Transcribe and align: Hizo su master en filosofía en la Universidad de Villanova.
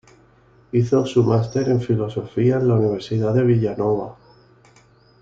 Hizo 0.71 1.05
su 1.05 1.21
master 1.23 1.69
en 1.69 1.79
filosofía 1.79 2.55
en 2.55 2.67
la 2.67 2.73
Universidad 2.73 3.35
de 3.35 3.43
Villanova. 3.43 4.17